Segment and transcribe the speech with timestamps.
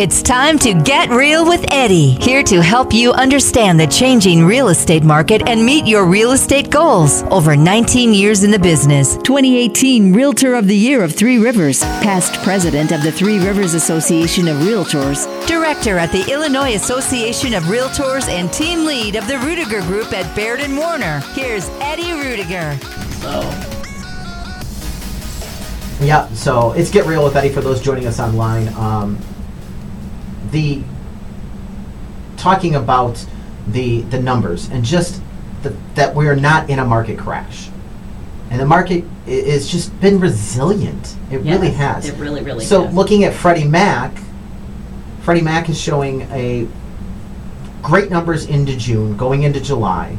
[0.00, 4.68] It's time to get real with Eddie, here to help you understand the changing real
[4.68, 7.22] estate market and meet your real estate goals.
[7.24, 9.18] Over 19 years in the business.
[9.18, 14.48] 2018 Realtor of the Year of Three Rivers, past president of the Three Rivers Association
[14.48, 19.82] of Realtors, Director at the Illinois Association of Realtors and team lead of the Rudiger
[19.82, 21.20] Group at Baird and Warner.
[21.34, 22.74] Here's Eddie Rudiger.
[26.00, 28.68] Yeah, so it's Get Real with Eddie for those joining us online.
[28.68, 29.18] Um,
[30.50, 30.82] the
[32.36, 33.24] talking about
[33.68, 35.20] the the numbers and just
[35.62, 37.68] the, that we're not in a market crash,
[38.50, 41.16] and the market is just been resilient.
[41.30, 42.08] It really has.
[42.08, 42.94] it really, really So has.
[42.94, 44.18] looking at Freddie Mac,
[45.20, 46.66] Freddie Mac is showing a
[47.82, 50.16] great numbers into June, going into July.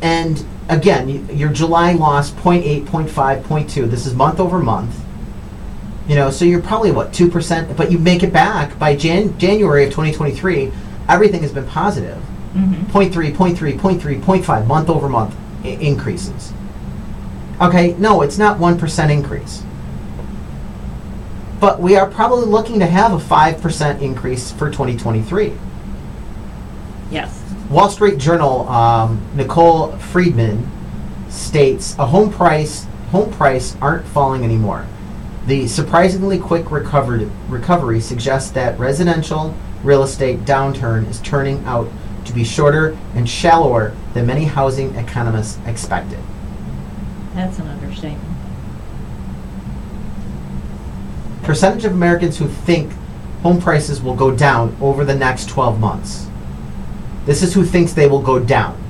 [0.00, 3.90] And again, your July loss 0.8, 0.5, 0.2.
[3.90, 5.00] This is month over month.
[6.08, 9.84] You know, so you're probably what 2%, but you make it back by Jan- January
[9.84, 10.72] of 2023.
[11.08, 12.18] Everything has been positive.
[12.56, 12.86] Mhm.
[12.92, 16.52] 0.3, 0.3, 0.3, 0.5 month over month I- increases.
[17.60, 19.62] Okay, no, it's not 1% increase.
[21.60, 25.52] But we are probably looking to have a 5% increase for 2023.
[27.12, 27.38] Yes.
[27.70, 30.66] Wall Street Journal, um, Nicole Friedman
[31.28, 34.86] states a home price home price aren't falling anymore.
[35.46, 41.88] The surprisingly quick recovered, recovery suggests that residential real estate downturn is turning out
[42.26, 46.20] to be shorter and shallower than many housing economists expected.
[47.34, 48.28] That's an understatement.
[51.42, 52.92] Percentage of Americans who think
[53.42, 56.28] home prices will go down over the next 12 months.
[57.24, 58.80] This is who thinks they will go down.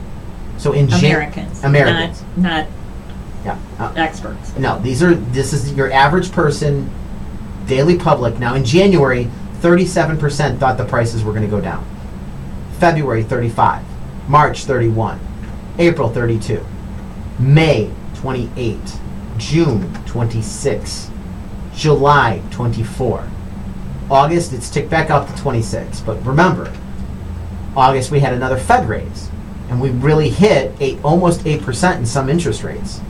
[0.58, 1.64] So in Jan- Americans.
[1.64, 2.23] Americans.
[2.36, 2.67] Not,
[3.45, 3.59] yeah.
[3.79, 4.57] Uh, experts.
[4.57, 6.91] No, these are this is your average person,
[7.67, 8.39] daily public.
[8.39, 9.29] Now in January,
[9.61, 11.87] 37% thought the prices were going to go down.
[12.79, 13.85] February 35,
[14.29, 15.20] March 31,
[15.79, 16.64] April 32,
[17.39, 18.79] May 28,
[19.39, 21.11] June 26,
[21.74, 23.29] July 24.
[24.11, 26.73] August it's ticked back up to 26, but remember,
[27.77, 29.30] August we had another Fed raise
[29.73, 33.01] and we really hit eight, almost 8% in some interest rates.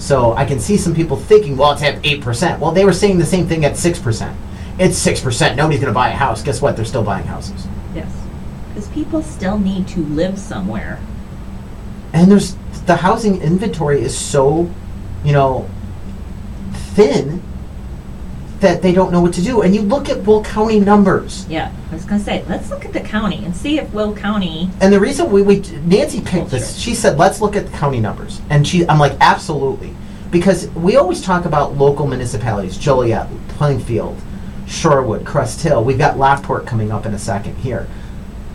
[0.00, 2.58] So I can see some people thinking, well, it's at 8%.
[2.58, 4.34] Well, they were saying the same thing at 6%.
[4.78, 5.56] It's 6%.
[5.56, 6.42] Nobody's going to buy a house.
[6.42, 6.74] Guess what?
[6.74, 7.66] They're still buying houses.
[7.94, 8.10] Yes.
[8.68, 10.98] Because people still need to live somewhere.
[12.14, 12.56] And there's
[12.86, 14.70] the housing inventory is so,
[15.22, 15.68] you know,
[16.72, 17.42] thin
[18.60, 19.62] that they don't know what to do.
[19.62, 21.46] And you look at Will County numbers.
[21.48, 21.72] Yeah.
[21.90, 24.70] I was going to say, let's look at the county and see if Will County.
[24.80, 28.00] And the reason we, we Nancy picked this, she said, let's look at the county
[28.00, 28.40] numbers.
[28.50, 29.94] And she, I'm like, absolutely.
[30.30, 34.20] Because we always talk about local municipalities, Joliet, Plainfield,
[34.66, 35.82] Shorewood, Crest Hill.
[35.82, 37.88] We've got Lockport coming up in a second here.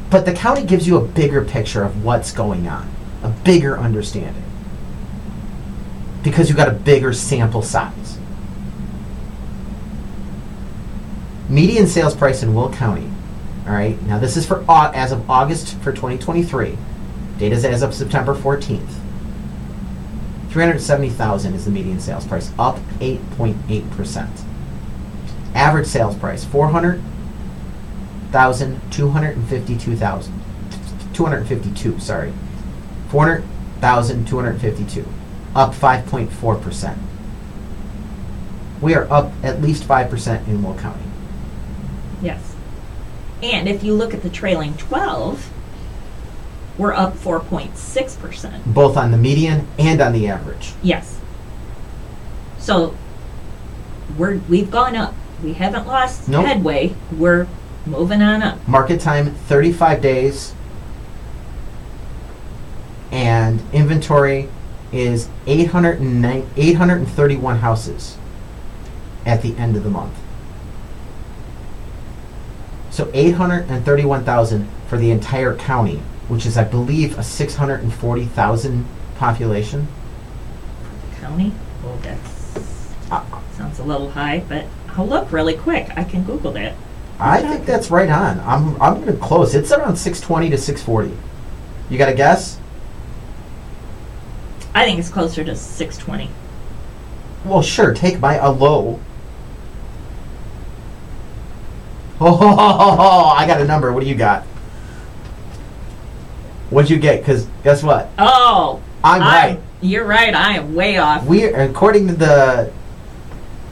[0.10, 2.90] But the county gives you a bigger picture of what's going on,
[3.24, 4.44] a bigger understanding.
[6.24, 8.20] Because you've got a bigger sample size.
[11.50, 13.10] Median sales price in Will County
[13.66, 14.00] all right.
[14.04, 16.78] Now this is for as of August for 2023.
[17.40, 19.00] Data is as of September 14th.
[20.50, 24.32] 370,000 is the median sales price, up 8.8 percent.
[25.54, 30.42] Average sales price 400,000, 252,000,
[31.14, 32.00] 252.
[32.00, 32.32] Sorry,
[33.10, 35.06] 400,000, 252,
[35.56, 37.00] up 5.4 percent.
[38.82, 41.05] We are up at least five percent in Will County.
[42.22, 42.56] Yes.
[43.44, 45.52] And if you look at the trailing 12,
[46.78, 48.74] we're up 4.6%.
[48.74, 50.74] both on the median and on the average.
[50.84, 51.20] Yes.
[52.60, 52.96] So
[54.18, 55.14] we're we've gone up.
[55.44, 56.46] We haven't lost Nope.
[56.46, 56.96] headway.
[57.16, 57.48] We're
[57.86, 58.68] moving on up.
[58.68, 60.54] Market time 35 days,
[63.12, 64.50] and inventory
[64.92, 68.18] is 809 831 houses
[69.26, 70.14] at the end of the month.
[72.96, 75.98] So 831,000 for the entire county,
[76.30, 78.86] which is, I believe, a 640,000
[79.18, 79.90] population.
[81.20, 81.52] County.
[81.84, 82.56] Well, that's
[83.12, 83.22] Uh,
[83.58, 84.64] sounds a little high, but
[84.96, 85.90] I'll look really quick.
[85.98, 86.74] I can Google that.
[87.20, 88.40] I think that's right on.
[88.40, 89.56] I'm I'm going to close.
[89.56, 91.18] It's around 620 to 640.
[91.90, 92.62] You got a guess?
[94.74, 96.30] I think it's closer to 620.
[97.44, 97.94] Well, sure.
[97.94, 99.02] Take my a low.
[102.22, 103.92] Oh, I got a number.
[103.94, 104.44] What do you got?
[106.70, 107.20] What'd you get?
[107.22, 108.10] Because guess what?
[108.18, 109.60] Oh, I'm right.
[109.82, 110.34] You're right.
[110.34, 111.26] I am way off.
[111.26, 112.72] We, according to the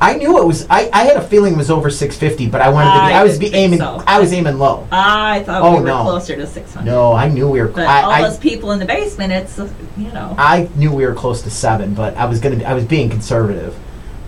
[0.01, 0.67] I knew it was.
[0.69, 3.13] I, I had a feeling it was over 650, but I wanted to be.
[3.13, 3.79] I I was be aiming.
[3.79, 4.03] so.
[4.05, 4.85] I was aiming low.
[4.91, 6.01] I thought Oh, we were no.
[6.03, 6.85] closer to 600.
[6.85, 7.69] No, I knew we were.
[7.69, 10.35] But I, all I, those people in the basement, it's you know.
[10.37, 12.57] I knew we were close to seven, but I was gonna.
[12.57, 13.77] Be, I was being conservative.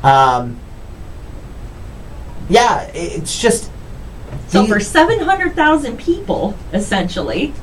[0.01, 0.59] Um,
[2.47, 3.69] yeah, it's just.
[4.47, 7.53] so the for 700,000 people, essentially,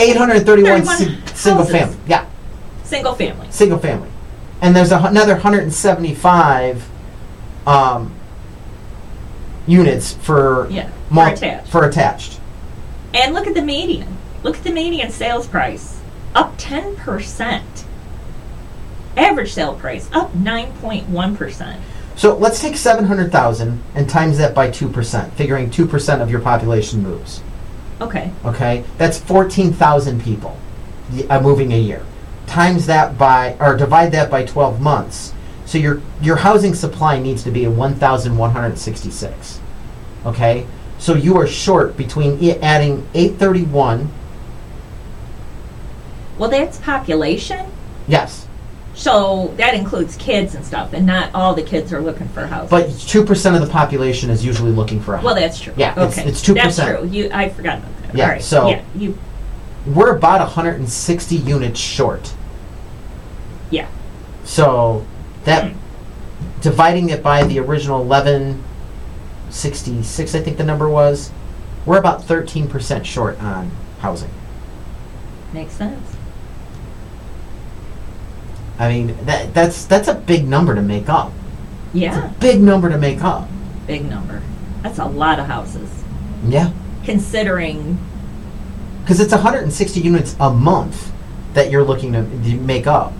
[0.00, 1.96] 831 31 si- single family.
[2.06, 2.26] Yeah,
[2.84, 3.46] single family.
[3.50, 4.08] single family,
[4.60, 6.88] and there's a, another 175
[7.66, 8.14] um,
[9.66, 11.68] units for Yeah, for attached.
[11.70, 12.40] for attached.
[13.14, 14.16] And look at the median.
[14.42, 16.00] Look at the median sales price.
[16.34, 17.62] Up 10%.
[19.16, 21.76] Average sale price up 9.1%.
[22.16, 27.42] So let's take 700,000 and times that by 2%, figuring 2% of your population moves.
[28.00, 28.30] Okay.
[28.44, 28.84] Okay?
[28.98, 30.56] That's 14,000 people
[31.12, 32.04] y- uh, moving a year.
[32.46, 35.32] Times that by, or divide that by 12 months.
[35.66, 39.60] So your, your housing supply needs to be a 1,166.
[40.26, 40.66] Okay?
[40.98, 44.10] So you are short between i- adding 831,
[46.38, 47.66] Well, that's population.
[48.08, 48.46] yes,
[49.00, 52.68] So that includes kids and stuff, and not all the kids are looking for houses.
[52.68, 55.24] but 2% of the population is usually looking for a house.
[55.24, 55.72] well, that's true.
[55.74, 56.28] Yeah, it's- okay.
[56.28, 56.54] it's 2%.
[56.54, 57.08] That's true.
[57.08, 58.14] You, I forgot about that.
[58.14, 58.42] Yeah, All right.
[58.42, 59.18] so- yeah, you,
[59.86, 62.34] We're about 160 units short.
[63.70, 63.88] yeah.
[64.44, 65.06] So
[65.44, 65.78] that hmm.
[66.60, 71.30] dividing it by the original 1166, I think the number was,
[71.86, 73.70] we're about 13% short on
[74.00, 74.28] housing.
[75.54, 76.09] Makes sense.
[78.80, 81.32] I mean, that that's that's a big number to make up.
[81.92, 83.48] It's Yeah, a big number to make up.
[83.86, 84.42] big number.
[84.82, 85.90] That's a lot of houses,
[86.48, 86.70] Yeah,
[87.04, 87.98] considering.
[89.02, 91.12] because it's 160 units a month
[91.54, 93.12] that you're looking to to make up.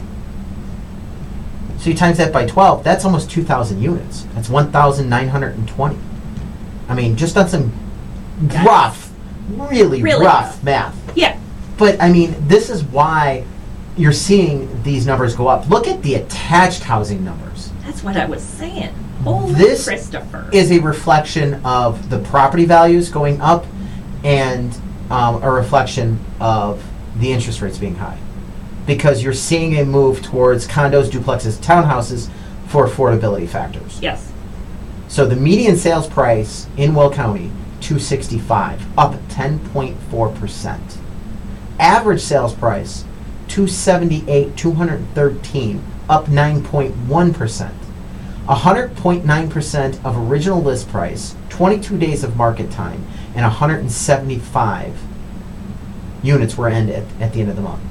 [1.78, 4.26] So you times that by 12, that's almost 2,000 units.
[4.34, 5.96] That's 1,920.
[6.90, 7.72] I mean, just on some
[8.42, 9.10] That's- rough,
[9.56, 10.62] really, Really rough rough.
[10.64, 11.12] math.
[11.14, 11.36] Yeah,
[11.78, 13.44] But I mean, this is why
[14.00, 15.68] you're seeing these numbers go up.
[15.68, 17.70] Look at the attached housing numbers.
[17.82, 18.94] that's what I was saying.
[19.22, 20.48] Holy This Christopher.
[20.52, 23.66] Is a reflection of the property values going up
[24.24, 24.74] and
[25.10, 26.82] um, a reflection of
[27.16, 28.18] the interest rates being high.
[28.86, 32.30] Because you're seeing a move towards condos, duplexes, townhouses
[32.68, 34.00] for affordability factors.
[34.00, 34.32] yes.
[35.08, 37.50] So the median sales price in Will County,
[37.80, 40.96] 265, up 10.4%.
[41.80, 43.04] Average sales price,
[43.50, 47.72] 278, 213, up 9.1%.
[48.46, 53.04] 100.9% of original list price, 22 days of market time,
[53.34, 54.98] and 175
[56.22, 57.82] units were ended at, the end of the month.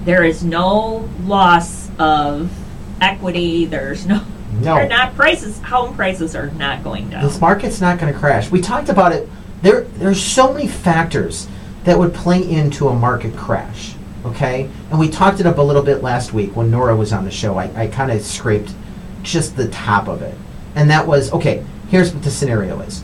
[0.04, 2.52] there is no loss of
[3.00, 4.22] equity, there's no
[4.60, 4.74] No.
[4.74, 7.24] they're not prices home prices are not going down.
[7.24, 8.50] This market's not going to crash.
[8.50, 9.26] We talked about it.
[9.62, 11.46] There, there's so many factors
[11.84, 13.94] that would play into a market crash.
[14.24, 17.24] Okay, and we talked it up a little bit last week when Nora was on
[17.24, 17.56] the show.
[17.56, 18.74] I, I kind of scraped
[19.22, 20.34] just the top of it,
[20.74, 21.64] and that was okay.
[21.88, 23.02] Here's what the scenario is: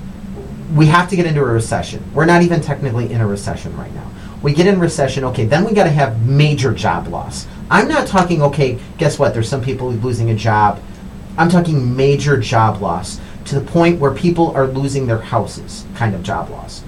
[0.75, 2.05] we have to get into a recession.
[2.13, 4.11] We're not even technically in a recession right now.
[4.43, 5.25] We get in recession.
[5.25, 7.47] Okay, then we got to have major job loss.
[7.71, 8.43] I'm not talking.
[8.43, 9.33] Okay, guess what?
[9.33, 10.83] There's some people losing a job.
[11.39, 16.15] I'm talking major job loss to the point where people are losing their houses, kind
[16.15, 16.85] of job loss.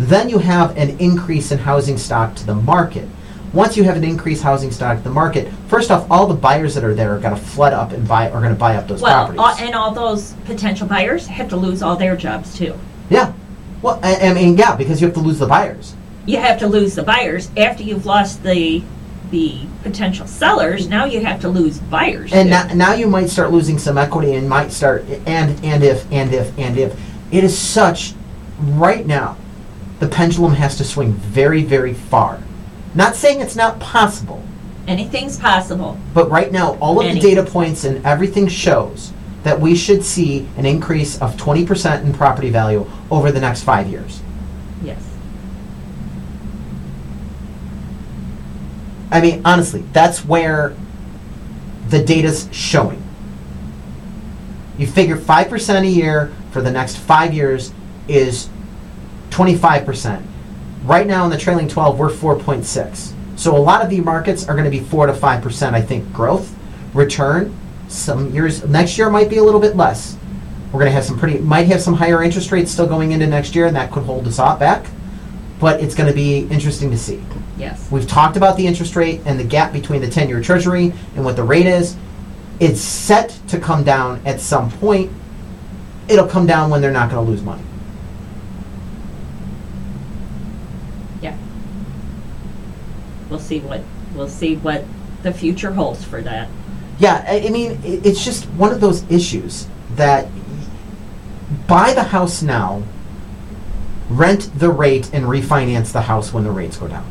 [0.00, 3.06] Then you have an increase in housing stock to the market.
[3.52, 6.74] Once you have an increased housing stock to the market, first off, all the buyers
[6.74, 8.88] that are there are going to flood up and buy, are going to buy up
[8.88, 9.40] those well, properties.
[9.40, 12.74] all, and all those potential buyers have to lose all their jobs too.
[13.10, 13.32] yeah.
[13.82, 15.94] Well, I, I mean, yeah, because you have to lose the buyers.
[16.26, 18.82] You have to lose the buyers after you've lost the
[19.30, 20.88] the potential sellers.
[20.88, 22.32] Now you have to lose buyers.
[22.32, 22.50] And too.
[22.50, 26.32] now, now you might start losing some equity and might start and and if and
[26.34, 26.98] if and if
[27.32, 28.14] it is such
[28.60, 29.36] right now,
[30.00, 32.40] the pendulum has to swing very, very far.
[32.94, 34.42] Not saying it's not possible,
[34.88, 35.96] Anything's possible.
[36.14, 39.12] but right now, all of the data points and everything shows
[39.44, 43.86] that we should see an increase of 20% in property value over the next five
[43.88, 44.20] years.
[44.82, 45.02] Yes.
[49.10, 50.74] I mean, honestly, that's where
[51.88, 53.02] the data's showing.
[54.78, 57.72] You figure 5% a year for the next five years
[58.08, 58.48] is
[59.40, 60.22] 25%.
[60.84, 63.38] Right now in the trailing 12, we're 4.6.
[63.38, 66.12] So a lot of the markets are going to be 4 to 5%, I think,
[66.12, 66.54] growth,
[66.92, 67.56] return.
[67.88, 70.16] Some years, next year might be a little bit less.
[70.66, 73.26] We're going to have some pretty, might have some higher interest rates still going into
[73.26, 74.86] next year, and that could hold us off back.
[75.58, 77.22] But it's going to be interesting to see.
[77.56, 77.90] Yes.
[77.90, 81.24] We've talked about the interest rate and the gap between the 10 year treasury and
[81.24, 81.96] what the rate is.
[82.60, 85.10] It's set to come down at some point.
[86.08, 87.62] It'll come down when they're not going to lose money.
[91.20, 91.36] Yeah.
[93.30, 93.80] We'll see what
[94.14, 94.84] we'll see what
[95.22, 96.48] the future holds for that.
[96.98, 100.28] Yeah, I, I mean, it, it's just one of those issues that
[101.66, 102.82] buy the house now,
[104.08, 107.06] rent the rate, and refinance the house when the rates go down.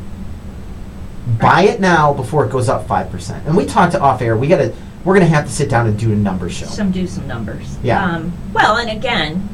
[1.40, 3.46] Buy it now before it goes up 5%.
[3.46, 4.74] And we talked to off air, we got to,
[5.04, 6.66] we're going to have to sit down and do a number show.
[6.66, 7.78] Some do some numbers.
[7.82, 8.04] Yeah.
[8.04, 9.48] Um, well, and again,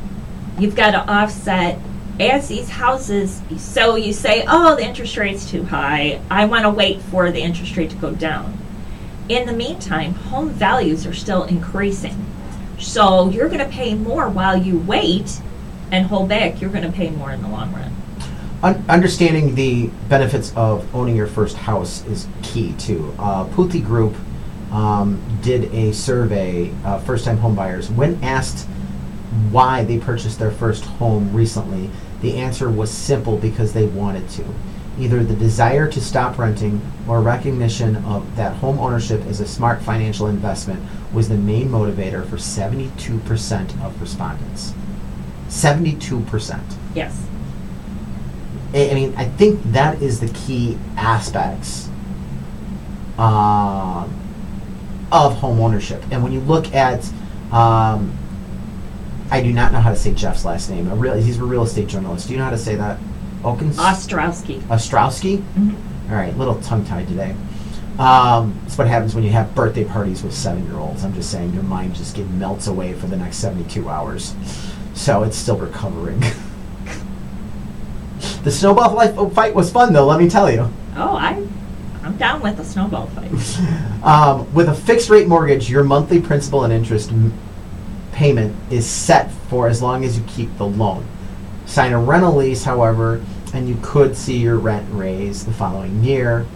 [0.59, 1.79] you've got to offset
[2.19, 3.43] as these houses.
[3.57, 6.21] So you say, oh, the interest rate's too high.
[6.31, 8.57] I want to wait for the interest rate to go down.
[9.29, 12.25] In the meantime, home values are still increasing.
[12.79, 15.41] So you're going to pay more while you wait
[15.91, 16.61] and hold back.
[16.61, 17.93] You're going to pay more in the long run.
[18.63, 23.15] Un- understanding the benefits of owning your first house is key too.
[23.19, 24.15] Uh, Pulte Group
[24.73, 27.91] um, did a survey, uh, first-time home buyers.
[27.91, 28.69] When asked
[29.51, 31.91] why they purchased their first home recently,
[32.23, 34.45] the answer was simple because they wanted to.
[34.99, 39.83] Either the desire to stop renting or recognition of that home ownership as a smart
[39.83, 44.73] financial investment was the main motivator for 72% of respondents.
[45.49, 46.61] 72%.
[46.95, 47.27] Yes.
[48.73, 51.89] I I mean, I think that is the key aspects
[53.19, 54.09] uh,
[55.13, 56.03] of home ownership.
[56.11, 57.09] And when you look at,
[57.53, 58.17] um,
[59.31, 60.89] I do not know how to say Jeff's last name.
[60.91, 62.29] A real, he's a real estate journalist.
[62.29, 62.99] Do you know how to say that?
[63.43, 63.75] Okins?
[63.75, 64.61] Ostrowski.
[64.63, 65.43] Ostrowski?
[65.57, 65.75] Mhm.
[66.11, 67.35] All right, little tongue tied today.
[67.99, 71.05] Um, it's what happens when you have birthday parties with seven year olds.
[71.05, 74.35] I'm just saying, your mind just get melts away for the next 72 hours.
[74.95, 76.21] So it's still recovering.
[78.45, 80.71] the snowball life fight was fun, though, let me tell you.
[80.97, 81.43] Oh, I,
[82.03, 83.31] I'm down with the snowball fight.
[84.07, 87.33] Um, with a fixed rate mortgage, your monthly principal and interest m-
[88.17, 91.07] payment is set for as long as you keep the loan.
[91.67, 96.47] Sign a rental lease, however, and you could see your rent raise the following year,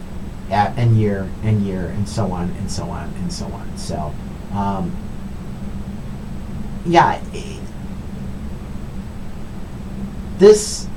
[0.50, 3.76] at, and year and year, and so on and so on and so on.
[3.76, 4.12] So,
[4.52, 4.96] um,
[6.86, 7.20] yeah,
[10.38, 10.88] this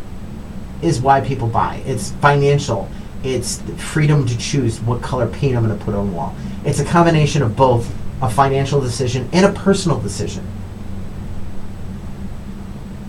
[0.81, 1.83] is why people buy.
[1.85, 2.89] It's financial.
[3.23, 6.35] It's freedom to choose what color paint I'm going to put on the wall.
[6.63, 7.93] It's a combination of both
[8.23, 10.47] a financial decision and a personal decision.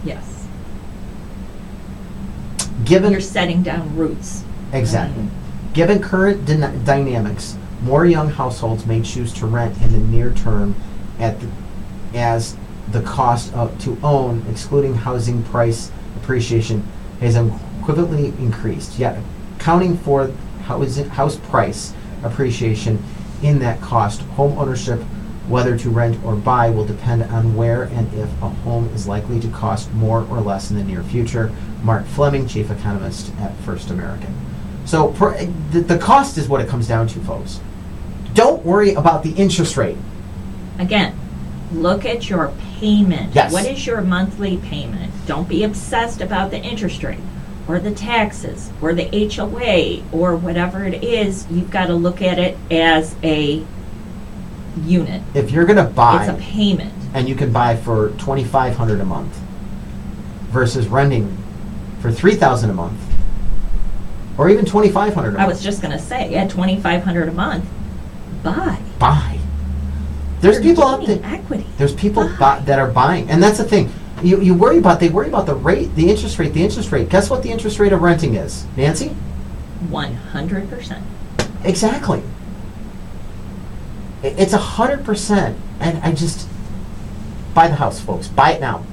[0.05, 0.47] Yes.
[2.85, 4.43] Given You're setting down roots.
[4.73, 5.29] exactly,
[5.73, 10.75] given current dyna- dynamics, more young households may choose to rent in the near term
[11.21, 11.49] at the,
[12.15, 12.57] as
[12.91, 16.87] the cost of, to own, excluding housing price appreciation,
[17.21, 18.99] has equivalently increased.
[18.99, 19.19] Yet,
[19.59, 20.33] accounting for
[20.65, 21.95] housing, house price
[22.25, 23.03] appreciation
[23.45, 25.01] in that cost, home ownership,
[25.49, 29.39] whether to rent or buy, will depend on where and if a home is likely
[29.41, 31.53] to cost more or less in the near future.
[31.83, 34.35] Mark Fleming, chief economist at First American.
[34.87, 35.37] So, for,
[35.71, 37.61] the, the cost is what it comes down to, folks.
[38.33, 39.99] Don't worry about the interest rate.
[40.79, 41.19] Again,
[41.73, 43.35] look at your payment.
[43.35, 43.53] Yes.
[43.53, 45.13] What is your monthly payment?
[45.27, 47.21] Don't be obsessed about the interest rate
[47.67, 49.05] or the taxes or the
[49.35, 51.47] HOA or whatever it is.
[51.51, 53.65] You've got to look at it as a
[54.83, 55.23] unit.
[55.35, 56.93] If you're going to buy, It's a payment.
[57.15, 59.35] and you can buy for 2500 a month
[60.51, 61.37] versus renting
[62.01, 63.01] for 3000 a month
[64.37, 67.65] or even 2500 a month I was just going to say, at 2500 a month,
[68.43, 68.79] buy.
[68.99, 69.39] buy
[70.41, 71.67] there's You're people out gaining there equity.
[71.79, 72.59] there's people Buy.
[72.59, 73.91] bu- that are buying and that's the thing
[74.25, 77.09] you, you worry about they worry about the rate the interest rate the interest rate
[77.09, 79.15] guess what the interest rate of renting is nancy
[79.91, 81.03] 100%.
[81.65, 82.23] exactly
[84.23, 86.49] it's a hundred percent and i just
[87.55, 88.85] buy the house folks buy it now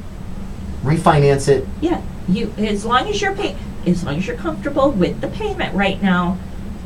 [0.84, 2.02] refinance it Yeah.
[2.28, 6.02] You as long as you're paying, as long as you're comfortable with the payment right
[6.02, 6.38] now,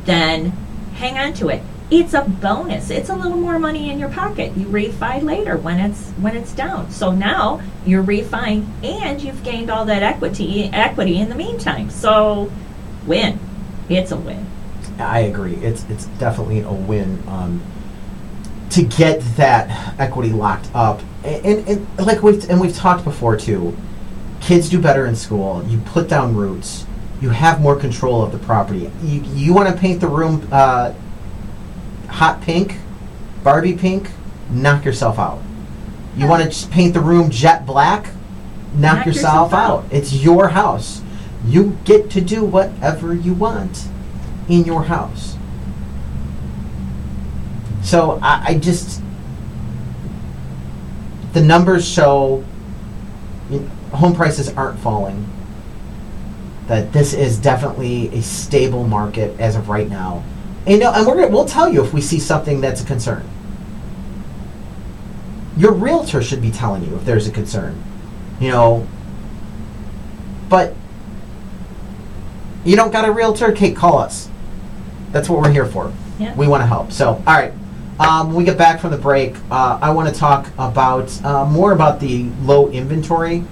[0.06, 0.52] then
[0.96, 1.62] hang on to it.
[1.92, 2.90] It's a bonus.
[2.90, 4.58] It's a little more money in your pocket.
[4.58, 6.90] You refi later when it's when it's down.
[6.90, 11.92] So now you're refining and you've gained all that equity equity in the meantime.
[11.92, 12.52] So
[13.06, 13.40] win.
[13.88, 14.48] It's a win.
[14.98, 15.56] I agree.
[15.56, 17.62] It's it's definitely a win um,
[18.72, 23.38] to get that equity locked up, and, and, and like we've and we've talked before
[23.38, 23.78] too.
[24.42, 25.64] Kids do better in school.
[25.68, 26.86] You put down roots.
[27.22, 28.92] You have more control of the property.
[29.04, 30.94] You you want to paint the room uh,
[32.16, 32.78] hot pink,
[33.44, 34.10] Barbie pink,
[34.50, 35.42] knock yourself out.
[36.16, 38.06] You want to paint the room jet black,
[38.74, 39.84] knock, Knock yourself, yourself out.
[39.86, 39.94] out.
[39.94, 41.02] It's your house.
[41.46, 43.88] You get to do whatever you want
[44.48, 45.36] in your house.
[47.84, 49.02] So I, I just
[51.34, 52.44] the numbers show
[53.50, 53.68] you know,
[53.98, 55.30] home prices aren't falling.
[56.68, 60.24] That this is definitely a stable market as of right now.
[60.66, 62.86] And, you know, and we're gonna, we'll tell you if we see something that's a
[62.86, 63.28] concern.
[65.58, 67.82] Your realtor should be telling you if there's a concern.
[68.40, 68.88] You know,
[70.50, 70.76] but
[72.66, 74.30] you don't got a realtor, Kate, call us.
[75.12, 75.94] That's what we're here for.
[76.20, 76.36] Yeah.
[76.36, 76.92] We want to help.
[76.92, 77.54] So, all right.
[78.00, 81.46] Um, when we get back from the break, uh, I want to talk about uh,
[81.46, 83.46] more about the low inventory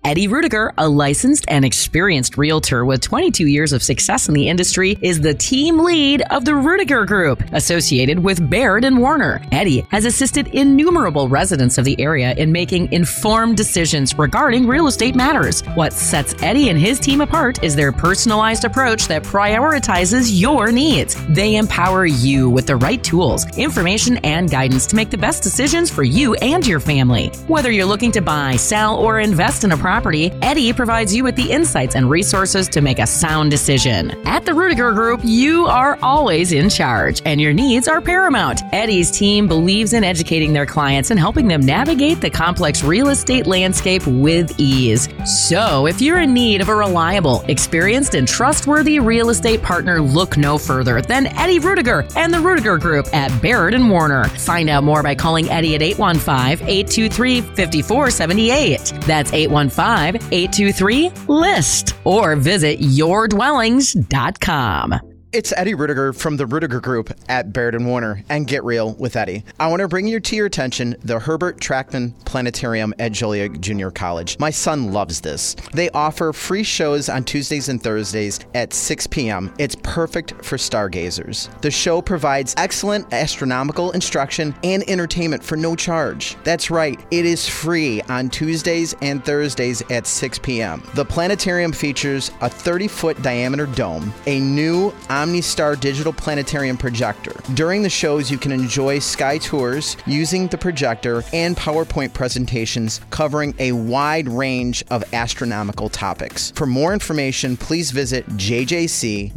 [0.05, 4.99] Eddie Rudiger, a licensed and experienced realtor with 22 years of success in the industry,
[5.01, 9.40] is the team lead of the Rudiger Group, associated with Baird and Warner.
[9.51, 15.14] Eddie has assisted innumerable residents of the area in making informed decisions regarding real estate
[15.14, 15.62] matters.
[15.69, 21.17] What sets Eddie and his team apart is their personalized approach that prioritizes your needs.
[21.31, 25.88] They empower you with the right tools, information, and guidance to make the best decisions
[25.90, 27.29] for you and your family.
[27.47, 29.93] Whether you're looking to buy, sell, or invest in a property,
[30.42, 34.11] Eddie provides you with the insights and resources to make a sound decision.
[34.26, 38.62] At the Rudiger Group, you are always in charge, and your needs are paramount.
[38.72, 43.46] Eddie's team believes in educating their clients and helping them navigate the complex real estate
[43.46, 45.09] landscape with ease.
[45.24, 50.37] So, if you're in need of a reliable, experienced, and trustworthy real estate partner, look
[50.37, 54.24] no further than Eddie Rudiger and the Rudiger Group at Baird and Warner.
[54.24, 58.92] Find out more by calling Eddie at 815 823 5478.
[59.07, 59.84] That's 815
[60.31, 65.13] 823 LIST or visit yourdwellings.com.
[65.35, 69.16] It's Eddie Rudiger from the Rudiger Group at Baird and Warner and Get Real with
[69.16, 69.44] Eddie.
[69.59, 73.90] I want to bring you to your attention the Herbert Trackman Planetarium at Joliet Junior
[73.90, 74.38] College.
[74.38, 75.57] My son loves this.
[75.73, 79.53] They offer free shows on Tuesdays and Thursdays at 6 p.m.
[79.59, 81.51] It's perfect for stargazers.
[81.62, 86.37] The show provides excellent astronomical instruction and entertainment for no charge.
[86.44, 90.81] That's right, it is free on Tuesdays and Thursdays at 6 p.m.
[90.94, 97.32] The planetarium features a 30 foot diameter dome, a new OmniStar digital planetarium projector.
[97.54, 103.54] During the shows, you can enjoy sky tours using the projector and PowerPoint presentations covering
[103.58, 106.50] a wide range of astronomical topics.
[106.50, 109.32] For more information, please visit jjc.edu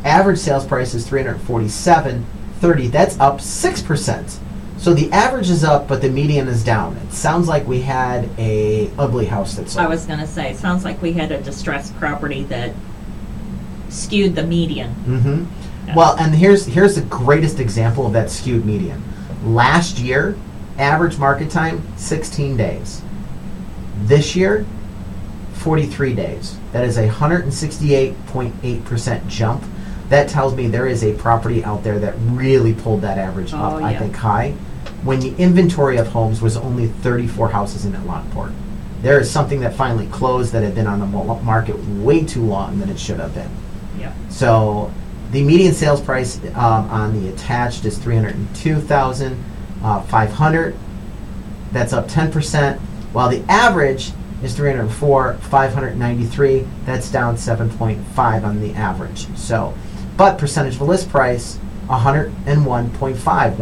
[0.05, 2.27] Average sales price is three hundred forty seven
[2.61, 2.89] thirty.
[2.89, 4.41] That's up six percent.
[4.79, 6.97] So the average is up, but the median is down.
[6.99, 9.85] It sounds like we had a ugly house that sold.
[9.85, 12.73] I was going to say, it sounds like we had a distressed property that
[13.89, 14.95] skewed the median.
[15.05, 15.95] Mm-hmm.
[15.95, 19.03] Well, and here's here's the greatest example of that skewed median.
[19.45, 20.37] Last year,
[20.79, 23.03] average market time 16 days.
[24.03, 24.65] This year,
[25.55, 26.57] 43 days.
[26.73, 29.65] That is a 168.8% jump.
[30.09, 33.75] That tells me there is a property out there that really pulled that average up,
[33.75, 34.53] Oh, I think, high.
[35.05, 38.53] When the inventory of homes was only 34 houses in Lockport.
[39.03, 42.81] There is something that finally closed that had been on the market way too long
[42.81, 43.51] than it should have been.
[43.99, 44.13] Yeah.
[44.29, 44.93] So
[45.31, 49.43] the median sales price um, on the attached is three hundred and two thousand
[49.83, 50.75] five hundred.
[51.71, 52.81] That's up ten percent.
[53.13, 54.11] While the average
[54.43, 56.67] is three hundred four five hundred ninety three.
[56.85, 59.27] That's down seven point five on the average.
[59.37, 59.75] So,
[60.19, 63.59] but percentage of list price one hundred and one point five.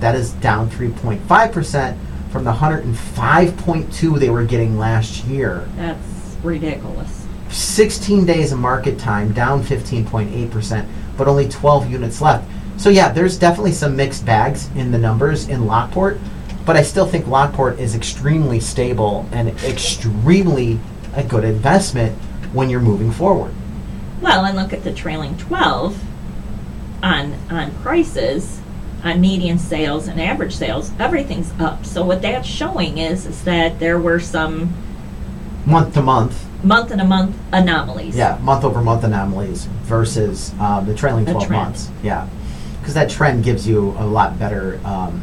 [0.00, 1.98] That is down three point five percent
[2.30, 5.66] from the hundred and five point two they were getting last year.
[5.76, 7.26] That's ridiculous.
[7.48, 12.46] 16 days of market time, down 15.8%, but only 12 units left.
[12.76, 16.18] So yeah, there's definitely some mixed bags in the numbers in Lockport,
[16.66, 20.78] but I still think Lockport is extremely stable and extremely
[21.14, 22.14] a good investment
[22.52, 23.54] when you're moving forward.
[24.20, 26.02] Well, and look at the trailing 12
[27.02, 28.60] on on prices,
[29.04, 30.90] on median sales and average sales.
[30.98, 31.84] Everything's up.
[31.84, 34.74] So what that's showing is is that there were some
[35.66, 38.16] Month to month, month and a month anomalies.
[38.16, 41.90] yeah, month over month anomalies versus um, the trailing 12 months.
[42.04, 42.28] Yeah,
[42.78, 45.20] because that trend gives you a lot better um,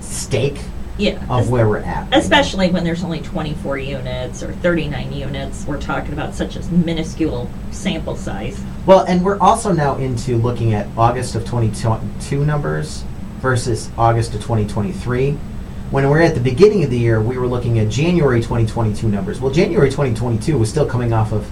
[0.00, 0.58] stake
[0.98, 1.24] Yeah.
[1.28, 2.08] of where we're at.
[2.12, 5.66] Especially when there's only 24 units or 39 units.
[5.66, 8.62] We're talking about such a minuscule sample size.
[8.86, 13.04] Well, and we're also now into looking at August of 2022 numbers
[13.40, 15.32] versus August of 2023.
[15.90, 19.40] When we're at the beginning of the year, we were looking at January 2022 numbers.
[19.40, 21.44] Well, January 2022 was still coming off of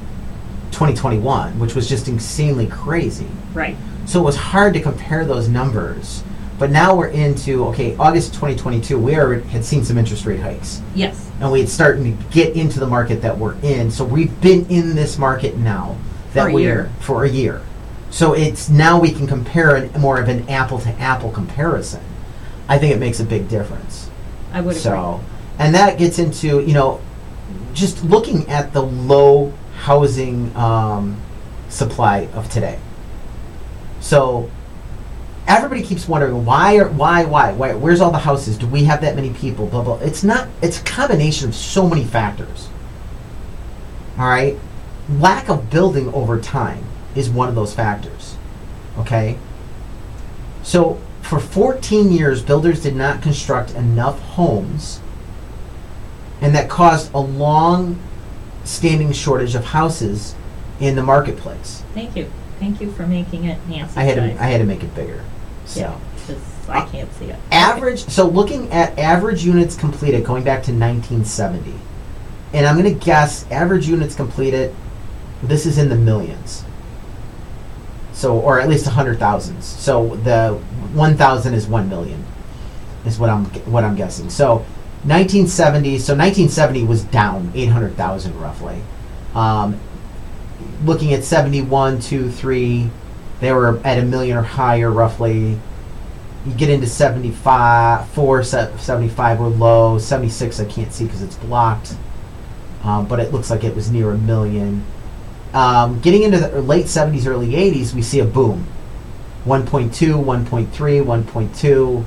[0.73, 3.29] 2021, which was just insanely crazy.
[3.53, 3.77] Right.
[4.07, 6.25] So it was hard to compare those numbers.
[6.59, 10.81] But now we're into, okay, August 2022, we already had seen some interest rate hikes
[10.95, 11.29] Yes.
[11.41, 13.91] and we had starting to get into the market that we're in.
[13.91, 15.97] So we've been in this market now
[16.33, 16.91] that For a we're year.
[17.01, 17.61] for a year.
[18.11, 22.01] So it's now we can compare an, more of an apple to apple comparison.
[22.69, 24.09] I think it makes a big difference.
[24.53, 25.21] I would So,
[25.59, 27.01] and that gets into you know,
[27.73, 31.21] just looking at the low housing um,
[31.69, 32.79] supply of today.
[34.01, 34.49] So
[35.47, 38.57] everybody keeps wondering why are why why why where's all the houses?
[38.57, 39.67] Do we have that many people?
[39.67, 39.99] Blah blah.
[39.99, 40.49] It's not.
[40.63, 42.69] It's a combination of so many factors.
[44.19, 44.59] All right,
[45.09, 48.37] lack of building over time is one of those factors.
[48.99, 49.39] Okay.
[50.63, 55.01] So for 14 years, builders did not construct enough homes,
[56.41, 57.99] and that caused a long
[58.65, 60.35] standing shortage of houses
[60.81, 61.83] in the marketplace.
[61.93, 62.31] Thank you.
[62.59, 64.23] Thank you for making it Nancy I had to.
[64.43, 65.23] I had to make it bigger.
[65.65, 65.95] So yeah,
[66.27, 66.37] 'cause
[66.69, 67.37] I can't see it.
[67.53, 71.75] average so looking at average units completed going back to 1970
[72.53, 74.75] and i'm going to guess average units completed
[75.43, 76.65] this is in the millions
[78.13, 79.65] So, or at least a hundred thousands.
[79.67, 80.53] So the
[80.95, 82.25] one thousand is one million,
[83.05, 84.31] is what I'm what I'm guessing.
[84.31, 84.59] So,
[85.05, 85.99] 1970.
[85.99, 88.81] So 1970 was down 800,000 roughly.
[89.35, 89.79] Um,
[90.85, 92.89] looking at 71, 2, 3,
[93.45, 95.59] they were at a million or higher roughly.
[96.47, 99.99] You get into 75, 4, 75 were low.
[99.99, 101.95] 76 I can't see because it's blocked.
[102.83, 104.85] Um, but it looks like it was near a million.
[105.53, 108.67] Um, getting into the late 70s, early 80s, we see a boom.
[109.47, 109.91] 1.2,
[110.25, 112.05] 1.3, 1.2.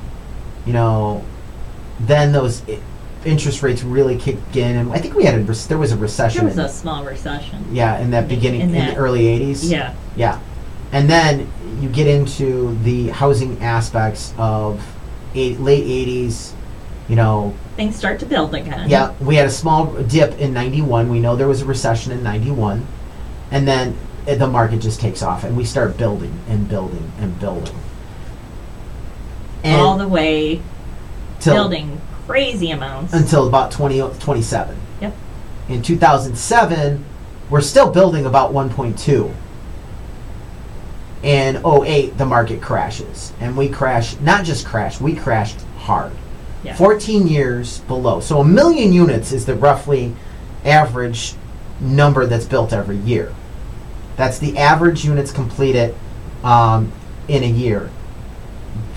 [0.66, 1.24] You know,
[2.00, 2.62] then those
[3.26, 6.46] interest rates really kicked in, and I think we had a there was a recession.
[6.46, 7.66] There was a small recession.
[7.72, 9.70] yeah, in that beginning, in in, that- the early 80s.
[9.70, 9.94] Yeah.
[10.16, 10.40] Yeah.
[10.92, 14.82] And then you get into the housing aspects of
[15.36, 16.54] eight, late 80s,
[17.10, 18.90] you know, Things start to build again.
[18.90, 21.10] yeah, we had a small dip in 91.
[21.10, 22.86] We know there was a recession in 91.
[23.52, 23.96] And then
[24.26, 27.76] the market just takes off and we start building and building and building.
[29.64, 30.62] And All the way
[31.44, 33.14] building crazy amounts.
[33.14, 34.76] until about 20, 27.
[35.02, 35.16] Yep.
[35.70, 37.06] In 2007,
[37.50, 39.34] we're still building about 1.2.
[41.24, 43.34] In 08, the market crashes.
[43.40, 46.12] And we crash, not just crash, we crashed hard.
[46.64, 46.76] Yeah.
[46.76, 48.20] 14 years below.
[48.20, 50.16] So a million units is the roughly
[50.66, 51.36] average
[51.80, 53.34] number that's built every year.
[54.16, 55.96] That's the average units completed
[56.44, 56.92] um,
[57.28, 57.90] in a year.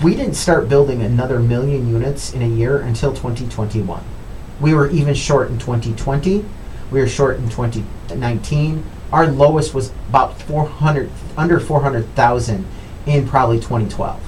[0.03, 4.03] We didn't start building another million units in a year until 2021.
[4.59, 6.45] We were even short in 2020.
[6.91, 8.83] We were short in 2019.
[9.11, 12.65] Our lowest was about 400, under 400,000
[13.05, 14.19] in probably 2012.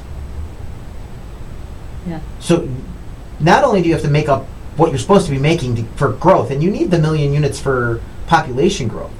[2.07, 2.19] Yeah.
[2.39, 2.67] So
[3.39, 5.83] not only do you have to make up what you're supposed to be making to,
[5.95, 9.11] for growth, and you need the million units for population growth,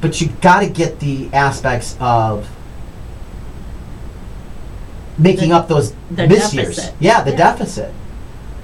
[0.00, 2.48] but you got to get the aspects of
[5.18, 6.52] making The- up those the misyears.
[6.54, 6.94] deficit.
[7.00, 7.36] Yeah, the Yeah.
[7.36, 7.92] deficit.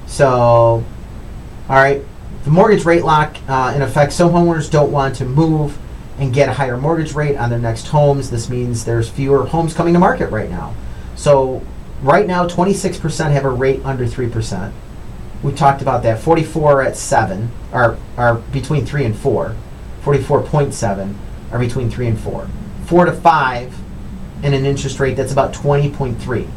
[0.07, 0.83] So,
[1.69, 2.03] all right,
[2.49, 4.11] the mortgage rate lock uh, in effect.
[4.11, 5.77] Some homeowners don't want to move
[6.19, 8.31] and get a higher mortgage rate on their next homes.
[8.31, 10.75] This means there's fewer homes coming to market right now.
[11.15, 11.61] So,
[12.01, 14.73] right now, 26% have a rate under 3%.
[15.43, 16.21] We talked about that.
[16.21, 19.55] 44 at 7 are, are between 3 and 4.
[20.03, 21.15] 44.7
[21.53, 22.49] are between 3 and 4.
[22.87, 23.79] 4 to 5
[24.43, 26.49] and an interest rate that's about 20.3.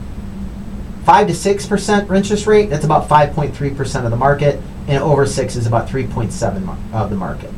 [1.04, 5.66] 5 to 6% interest rate, that's about 5.3% of the market, and over 6 is
[5.66, 7.50] about 3.7 mar- of the market.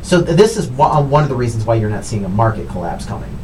[0.00, 2.66] So th- this is one, one of the reasons why you're not seeing a market
[2.70, 3.38] collapse coming.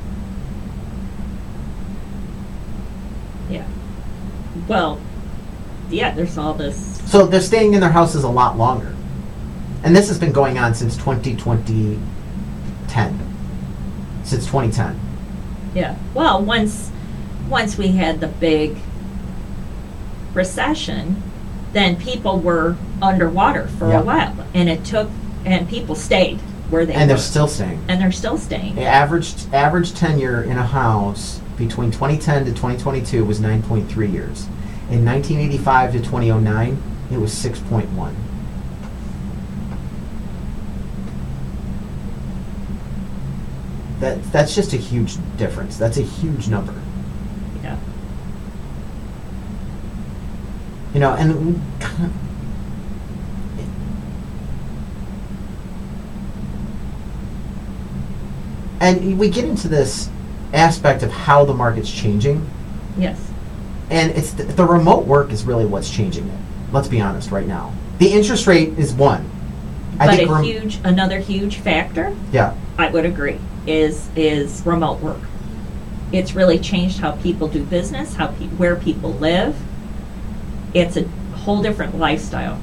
[3.50, 3.66] Yeah.
[4.66, 4.98] Well,
[5.90, 7.02] yeah, there's all this.
[7.10, 8.94] So they're staying in their houses a lot longer.
[9.84, 12.00] And this has been going on since 2020
[12.88, 13.20] 10.
[14.24, 14.98] Since 2010.
[15.74, 15.96] Yeah.
[16.14, 16.90] Well, once
[17.50, 18.78] once we had the big
[20.32, 21.22] recession,
[21.72, 24.00] then people were underwater for Yeah.
[24.00, 25.10] a while, and it took
[25.44, 26.38] and people stayed
[26.70, 27.80] where they And were, they're still staying.
[27.88, 28.74] and they're still staying.
[28.74, 34.46] The average average tenure in a house between 2010 to 2022 was 9.3 years.
[34.90, 36.78] In 1985 to 2009,
[37.10, 38.14] it was 6.1.
[44.00, 45.76] That that's just a huge difference.
[45.76, 46.74] That's a huge number.
[47.64, 47.76] Yeah.
[50.94, 52.12] You know, and we kind
[58.80, 60.08] and we get into this
[60.52, 62.48] aspect of how the market's changing,
[62.96, 63.18] Yes.
[63.90, 66.38] and it's the, the remote work is really what's changing it.
[66.72, 69.28] Let's be honest, right now, the interest rate is one.
[69.98, 75.20] but a rem- huge another huge factor, yeah, I would agree, is is remote work.
[76.12, 79.56] It's really changed how people do business, how pe- where people live.
[80.74, 81.04] It's a
[81.34, 82.60] whole different lifestyle.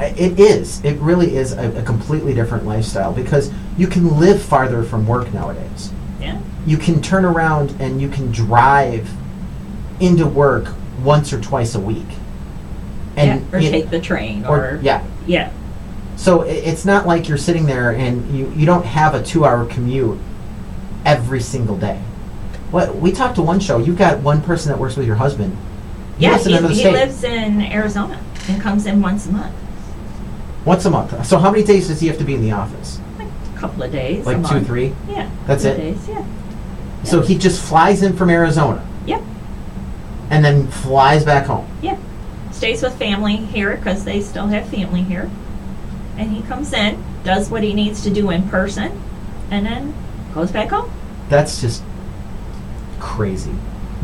[0.00, 0.84] It is.
[0.84, 5.32] It really is a, a completely different lifestyle because you can live farther from work
[5.32, 5.92] nowadays.
[6.20, 6.40] Yeah.
[6.66, 9.08] You can turn around and you can drive
[10.00, 12.06] into work once or twice a week.
[13.16, 13.40] yeah.
[13.52, 15.04] Or take the train or or, yeah.
[15.26, 15.52] yeah.
[16.16, 19.44] So i- it's not like you're sitting there and you, you don't have a two
[19.44, 20.18] hour commute
[21.04, 22.00] every single day.
[22.72, 25.56] What we talked to one show, you've got one person that works with your husband.
[26.18, 29.54] He Yeah, he, another he lives in Arizona and comes in once a month.
[30.64, 31.26] once a month.
[31.26, 33.00] So how many days does he have to be in the office?
[33.18, 34.24] Like a couple of days.
[34.26, 34.94] Like two, three?
[35.08, 35.28] Yeah.
[35.46, 35.76] That's it?
[35.76, 36.24] Days, yeah.
[37.04, 39.22] So he just flies in from Arizona Yep.
[40.30, 41.66] and then flies back home.
[41.82, 41.98] Yeah.
[42.52, 45.30] Stays with family here because they still have family here.
[46.16, 49.02] And he comes in, does what he needs to do in person,
[49.50, 49.92] and then
[50.32, 50.90] goes back home.
[51.28, 51.82] That's just
[53.00, 53.52] crazy.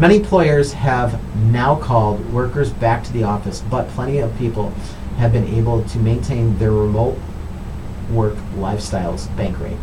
[0.01, 1.21] Many employers have
[1.53, 4.71] now called workers back to the office, but plenty of people
[5.19, 7.19] have been able to maintain their remote
[8.11, 9.79] work lifestyles Bankrate.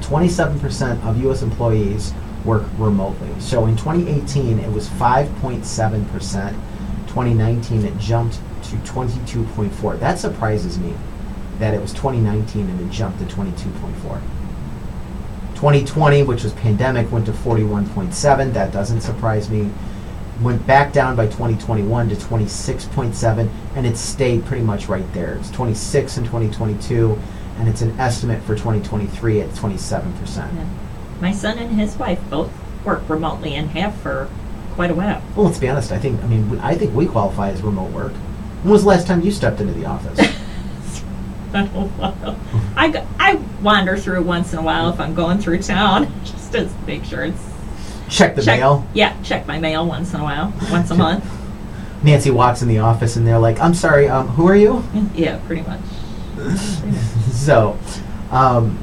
[0.00, 1.42] 27% of U.S.
[1.42, 3.28] employees work remotely.
[3.40, 6.06] So in 2018, it was 5.7%.
[7.08, 9.98] 2019, it jumped to 22.4.
[9.98, 10.94] That surprises me
[11.58, 14.20] that it was 2019 and it jumped to 22.4.
[15.56, 18.52] 2020, which was pandemic, went to 41.7.
[18.52, 19.70] That doesn't surprise me.
[20.42, 25.34] Went back down by 2021 to 26.7, and it stayed pretty much right there.
[25.36, 27.18] It's 26 in 2022,
[27.58, 30.36] and it's an estimate for 2023 at 27%.
[30.36, 30.66] Yeah.
[31.22, 32.52] My son and his wife both
[32.84, 34.28] work remotely and have for
[34.74, 35.22] quite a while.
[35.34, 35.90] Well, let's be honest.
[35.90, 38.12] I think, I mean, I think we qualify as remote work.
[38.62, 40.18] When was the last time you stepped into the office?
[42.76, 46.52] I, go- I wander through once in a while if I'm going through town, just
[46.52, 47.42] to make sure it's
[48.08, 48.86] Check the check, mail.
[48.94, 51.24] Yeah, check my mail once in a while, once a month.
[52.04, 55.38] Nancy walks in the office, and they're like, "I'm sorry, um, who are you?" Yeah,
[55.46, 55.80] pretty much.
[57.32, 57.76] so,
[58.30, 58.78] um,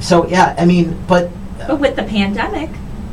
[0.00, 1.30] so yeah, I mean, but
[1.66, 2.68] But with the pandemic,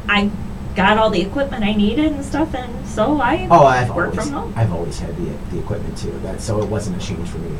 [0.09, 0.29] I
[0.75, 4.29] got all the equipment I needed and stuff, and so I oh, I've work always,
[4.29, 4.53] from home.
[4.55, 6.11] I've always had the the equipment too.
[6.23, 7.55] That so it wasn't a change for me.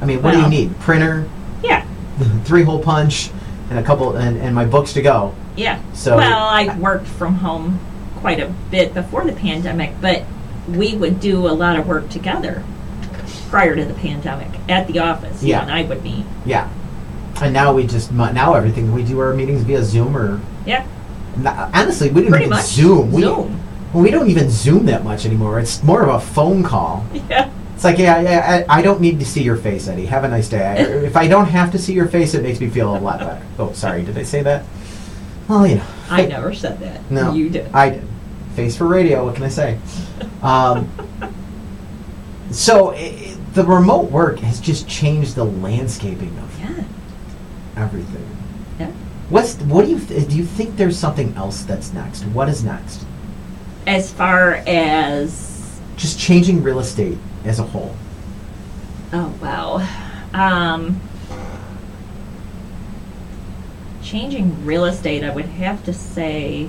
[0.00, 0.78] I mean, what do you need?
[0.80, 1.28] Printer,
[1.62, 1.86] Yeah,
[2.44, 3.30] three hole punch,
[3.70, 5.34] and a couple, and, and my books to go.
[5.56, 5.80] yeah.
[5.94, 7.80] So- well, I worked from home
[8.16, 10.24] quite a bit before the pandemic, but
[10.68, 12.62] we would do a lot of work together
[13.50, 15.42] prior to the pandemic at the office.
[15.42, 15.62] Yeah.
[15.62, 16.24] and I would meet.
[16.44, 16.68] Yeah,
[17.40, 20.84] and now we just now everything we do our meetings via Zoom or Yeah,
[21.72, 22.58] honestly we didn't pretty even.
[22.60, 23.12] Zoom.
[23.12, 23.60] We, Zoom.
[23.94, 25.58] well, we don't even Zoom that much anymore.
[25.60, 27.06] It's more of a phone call.
[27.30, 27.50] Yeah.
[27.78, 30.06] It's like, yeah, yeah, I, I don't need to see your face, Eddie.
[30.06, 30.66] Have a nice day.
[30.66, 33.20] I, if I don't have to see your face, it makes me feel a lot
[33.20, 33.40] better.
[33.56, 34.64] Oh, sorry, did I say that?
[35.46, 35.86] Well, you know.
[36.10, 37.08] I never said that.
[37.08, 37.72] No, You did.
[37.72, 38.02] I did.
[38.56, 39.24] Face for radio.
[39.24, 39.78] What can I say?
[40.42, 40.90] Um,
[42.50, 46.84] so i i the remote work has just changed the landscaping of yeah.
[47.76, 48.36] everything.
[48.80, 48.90] Yeah.
[49.28, 50.36] What's what do you th- do?
[50.36, 52.24] You think there's something else that's next?
[52.24, 53.06] What is next?
[53.86, 57.94] As far as Just changing real estate as a whole.
[59.12, 59.86] oh wow,
[60.34, 61.00] um,
[64.02, 66.68] changing real estate, I would have to say,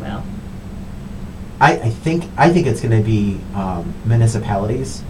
[0.00, 0.24] well,
[1.60, 5.02] I, I think I think it's going to be um, municipalities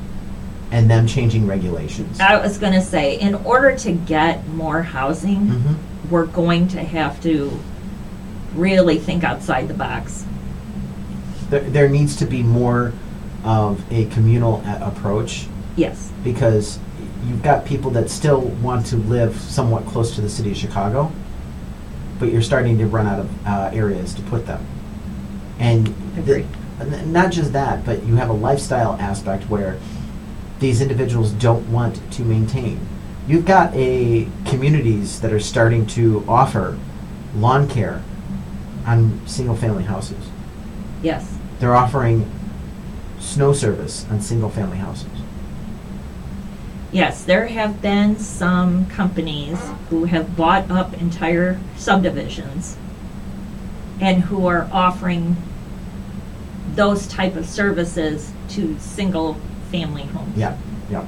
[0.71, 2.19] and them changing regulations.
[2.21, 5.77] I was going to say, in order to get more housing, Mhm.
[6.11, 7.59] we're going to have to
[8.55, 10.25] really think outside the box.
[11.51, 12.93] There, there needs to be more
[13.45, 16.13] of a communal a- approach Yes.
[16.23, 16.79] because
[17.27, 21.11] you've got people that still want to live somewhat close to the city of Chicago,
[22.19, 24.65] but you're starting to run out of uh, areas to put them.
[25.59, 26.47] And the, Agreed.
[26.81, 29.79] n- not just that, but you have a lifestyle aspect where
[30.61, 32.81] these individuals don't want to maintain.
[33.27, 36.77] You've got a communities that are starting to offer
[37.37, 38.03] lawn care
[38.87, 40.29] on single-family houses.
[41.03, 41.37] Yes.
[41.61, 42.29] They're offering
[43.23, 45.09] snow service on single-family houses.
[46.91, 49.59] Yes, there have been some companies
[49.89, 52.77] who have bought up entire subdivisions
[54.01, 55.37] and who are offering
[56.75, 59.35] those type of services to single
[59.71, 60.37] family homes.
[60.37, 60.59] Yeah,
[60.91, 61.07] yeah.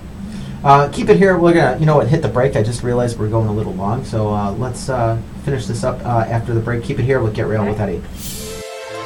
[0.63, 1.37] Uh, keep it here.
[1.37, 2.57] We're gonna, you know what, hit the break.
[2.57, 6.01] I just realized we're going a little long, so uh, let's uh, finish this up
[6.07, 6.83] uh, after the break.
[6.83, 7.21] Keep it here.
[7.21, 8.03] We'll get real with Eddie.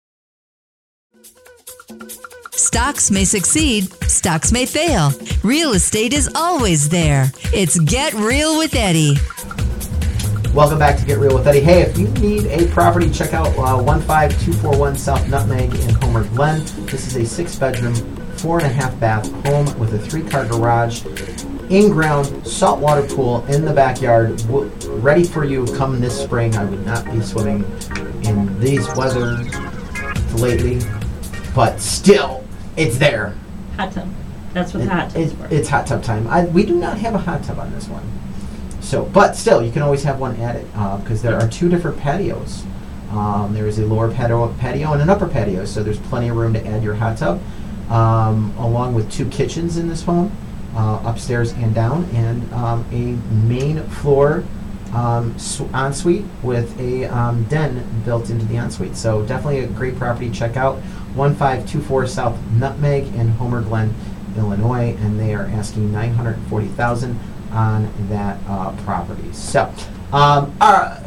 [2.58, 5.12] Stocks may succeed, stocks may fail.
[5.44, 7.32] Real estate is always there.
[7.54, 9.16] It's Get Real with Eddie.
[10.56, 11.60] Welcome back to Get Real with Eddie.
[11.60, 16.62] Hey, if you need a property, check out uh, 15241 South Nutmeg in Homer Glen.
[16.88, 17.94] This is a six bedroom,
[18.38, 21.06] four and a half bath home with a three car garage,
[21.70, 24.42] in ground saltwater pool in the backyard,
[25.04, 26.56] ready for you come this spring.
[26.56, 27.64] I would not be swimming
[28.24, 29.44] in these weather
[30.34, 30.82] lately,
[31.54, 32.47] but still,
[32.78, 33.36] it's there.
[33.76, 34.08] Hot tub.
[34.54, 35.48] That's what the hot tub is for.
[35.52, 36.28] it's hot tub time.
[36.28, 38.04] I, we do not have a hot tub on this one.
[38.82, 40.66] So, but still, you can always have one added
[41.04, 42.64] because there are two different patios.
[43.12, 46.36] Um, there is a lower patio, patio and an upper patio, so there's plenty of
[46.36, 47.42] room to add your hot tub,
[47.90, 50.36] um, along with two kitchens in this home,
[50.76, 53.16] uh, upstairs and down, and um, a
[53.48, 54.44] main floor
[54.94, 58.96] um, sw- ensuite with a um, den built into the ensuite.
[58.96, 60.30] So definitely a great property.
[60.30, 60.82] Check out
[61.18, 63.94] 1524 South Nutmeg in Homer Glen,
[64.38, 67.20] Illinois, and they are asking 940000
[67.52, 69.32] on that uh, property.
[69.34, 69.74] So,
[70.14, 71.00] um, uh,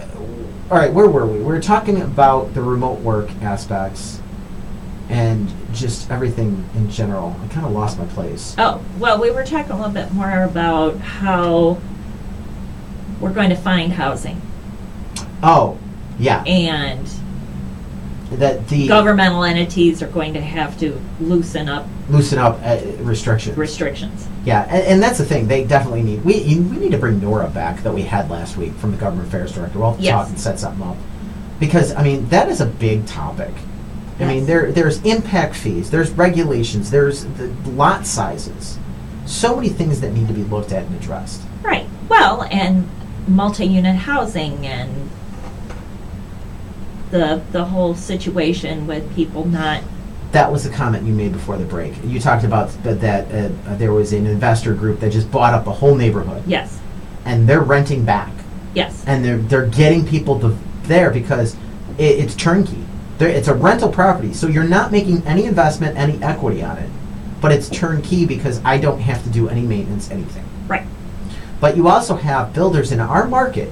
[0.71, 1.39] all right, where were we?
[1.39, 4.21] We were talking about the remote work aspects
[5.09, 7.37] and just everything in general.
[7.43, 8.55] I kind of lost my place.
[8.59, 11.79] Oh, well, we were talking a little bit more about how
[13.21, 14.41] we're going to find housing
[15.43, 15.79] Oh,
[16.19, 17.09] yeah, and
[18.33, 23.57] that the governmental entities are going to have to loosen up loosen up uh, restrictions.
[23.57, 24.27] restrictions.
[24.45, 25.49] Yeah, and, and that's the thing.
[25.49, 26.25] They definitely need.
[26.25, 28.97] We you- we need to bring Nora back that we had last week from the
[28.97, 29.79] government affairs director.
[29.79, 30.13] We'll Yes.
[30.13, 30.97] talk and set something up
[31.59, 33.53] because I mean that is a big topic.
[34.21, 38.79] I mean there there's impact fees, there's regulations, there's the lot sizes,
[39.27, 41.41] so many things that need to be looked at and addressed.
[41.63, 41.87] Right.
[42.09, 42.89] Well, and
[43.29, 45.10] multi-unit housing and
[47.11, 49.83] the the whole situation with people not
[50.33, 51.93] That was the comment you made before the break.
[52.05, 55.67] You talked about that, that uh, there was an investor group that just bought up
[55.67, 56.79] a whole neighborhood, yes.
[57.25, 58.33] And they're renting back,
[58.75, 59.05] yes.
[59.07, 61.55] And they're they're getting people to there because
[61.99, 62.85] it, it's turnkey.
[63.19, 66.89] There, it's a rental property, so you're not making any investment, any equity on it,
[67.41, 70.45] but it's turnkey because I don't have to do any maintenance, anything.
[70.69, 70.87] right.
[71.61, 73.71] But you also have builders in our market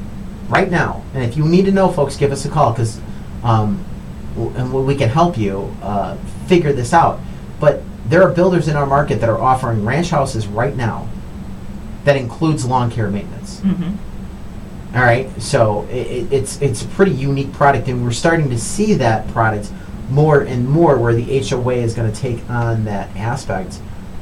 [0.50, 3.00] right now, and if you need to know, folks, give us a call because,
[3.42, 3.84] um,
[4.36, 6.16] and we can help you uh,
[6.46, 7.20] figure this out.
[7.60, 11.08] But there are builders in our market that are offering ranch houses right now
[12.04, 13.60] that includes lawn care maintenance.
[13.60, 13.94] hmm
[14.94, 18.58] All right, so i i it's it's a pretty unique product, and we're starting to
[18.58, 19.70] see that product
[20.10, 23.80] more and more, where the HOA is going to take on that aspect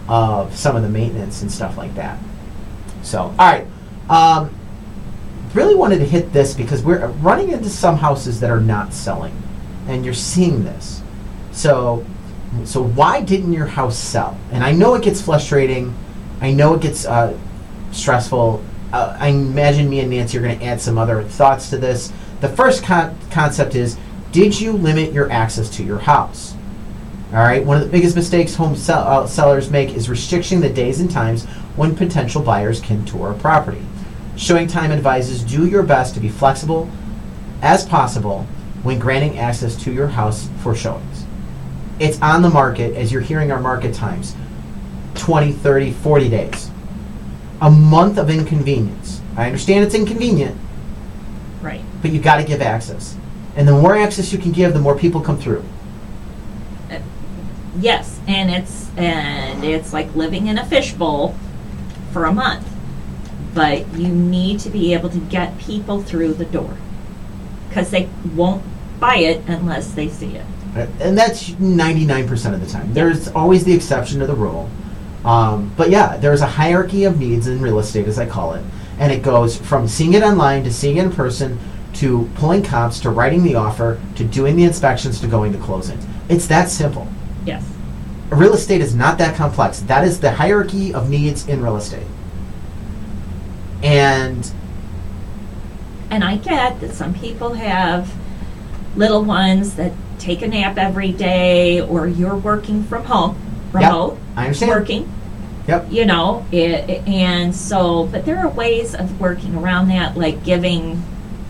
[0.08, 2.18] of some of the maintenance and stuff like that.
[3.02, 3.66] So, all right,
[4.10, 4.52] um,
[5.56, 9.34] really wanted to hit this because we're running into some houses that are not selling,
[9.88, 11.02] and you're seeing this.
[11.52, 12.04] So,
[12.64, 14.38] so why didn't your house sell?
[14.52, 15.96] And I know it gets frustrating.
[16.40, 17.36] I know it gets uh,
[17.92, 18.62] stressful.
[18.92, 22.12] Uh, I imagine me and Nancy are going to add some other thoughts to this.
[22.40, 23.96] The first con- concept is:
[24.32, 26.54] Did you limit your access to your house?
[27.32, 27.64] All right.
[27.64, 31.10] One of the biggest mistakes home sell- uh, sellers make is restricting the days and
[31.10, 31.44] times
[31.74, 33.84] when potential buyers can tour a property.
[34.36, 36.90] Showing Time advises do your best to be flexible
[37.62, 38.46] as possible
[38.82, 41.24] when granting access to your house for showings.
[41.98, 44.36] It's on the market, as you're hearing our market times
[45.14, 46.70] 20, 30, 40 days.
[47.62, 49.22] A month of inconvenience.
[49.36, 50.58] I understand it's inconvenient,
[51.62, 53.16] right but you got to give access.
[53.56, 55.64] And the more access you can give, the more people come through.
[56.90, 56.98] Uh,
[57.78, 61.34] yes and it's and it's like living in a fishbowl
[62.12, 62.66] for a month
[63.56, 66.76] but you need to be able to get people through the door
[67.68, 68.62] because they won't
[69.00, 70.44] buy it unless they see it
[71.00, 72.92] And that's 99% of the time.
[72.92, 74.68] There's always the exception to the rule.
[75.24, 78.64] Um, but yeah, there's a hierarchy of needs in real estate, as I call it.
[78.98, 81.58] And it goes from seeing it online to seeing it in person
[81.94, 85.98] to pulling comps to writing the offer to doing the inspections to going to closing.
[86.28, 87.08] It's that simple.
[87.46, 87.64] yes
[88.28, 89.80] Real estate is not that complex.
[89.80, 92.06] That is the hierarchy of needs in real estate.
[93.82, 94.50] And
[96.10, 98.12] And I get that some people have
[98.96, 103.36] little ones that take a nap every day, or you're working from home,
[103.72, 104.70] remote, I understand.
[104.70, 105.12] working,
[105.68, 105.86] Yep.
[105.90, 111.02] you know, it, and so, but there are ways of working around that, like giving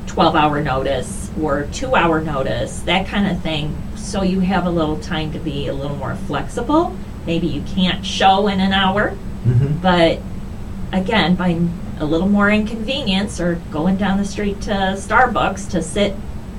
[0.09, 4.71] 12 hour notice or two hour notice, that kind of thing, so you have a
[4.71, 6.97] little time to be a little more flexible.
[7.27, 9.15] Maybe you can't show in an hour,
[9.47, 9.81] Mhm.
[9.81, 10.19] but
[10.93, 11.57] again, by
[11.99, 16.15] a little more inconvenience or going down the street to Starbucks to sit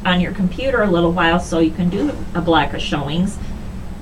[0.05, 3.37] on your computer a little while so you can do a block of showings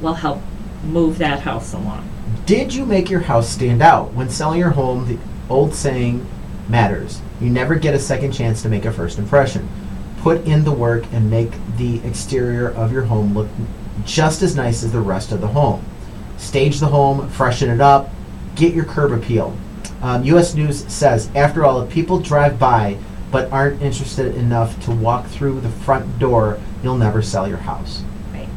[0.02, 0.42] will help
[0.84, 2.08] move that house along.
[2.46, 4.14] Did you make your house stand out?
[4.14, 5.18] When selling your home, the
[5.50, 6.26] old saying
[6.70, 7.22] matters.
[7.42, 9.68] You never get a second chance to make a first impression.
[10.20, 13.48] Put in the work and make the exterior of your home look
[14.06, 15.84] just as nice as the rest of the home.
[16.38, 18.10] Stage the home, freshen it up,
[18.56, 19.56] get your curb appeal.
[20.02, 20.56] Um, U.S.
[20.56, 22.98] News says, after all, if people drive by
[23.32, 28.04] but aren't interested enough to walk through the front door, you'll never sell your house.
[28.32, 28.48] Right.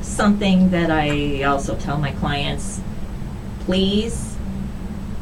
[0.00, 2.80] Something that I also tell my clients,
[3.60, 4.36] please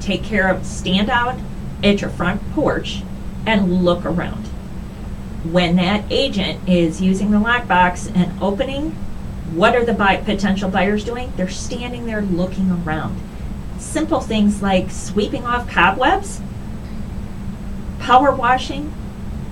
[0.00, 1.38] take care of, stand out
[1.82, 3.02] at your front porch
[3.46, 4.46] and look around.
[5.44, 8.90] When that agent is using the lockbox and opening,
[9.54, 11.32] what are the buy, potential buyers doing?
[11.36, 13.18] They're standing there looking around.
[13.98, 16.40] Simple things like sweeping off cobwebs,
[17.98, 18.94] power washing,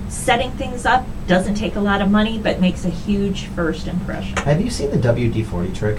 [0.08, 4.36] setting things up doesn't take a lot of money but makes a huge first impression
[4.36, 5.98] Have you seen the WD-40 trick?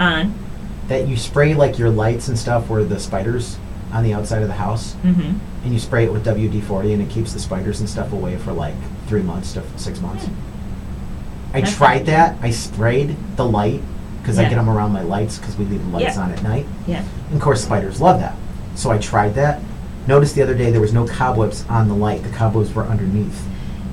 [0.00, 0.34] on
[0.88, 3.58] that you spray like your lights and stuff where the spiders
[3.92, 5.38] on the outside of the house mm-hmm.
[5.62, 8.52] and you spray it with WD-40 and it keeps the spiders and stuff away for
[8.52, 8.74] like
[9.06, 10.26] three months to six months.
[11.54, 12.42] I That's tried that.
[12.42, 13.82] I sprayed the light
[14.26, 14.48] because I Yeah.
[14.48, 16.22] get them around my lights because we leave the lights Yeah.
[16.24, 16.66] on at night.
[16.88, 18.34] yeah And of course, spiders love that.
[18.74, 19.60] So I tried that.
[20.08, 22.24] Noticed the other day there was no cobwebs on the light.
[22.24, 23.44] The cobwebs were underneath.